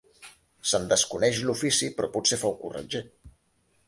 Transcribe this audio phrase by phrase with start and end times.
[0.69, 3.03] Se'n desconeix l'ofici, però potser fou corretger.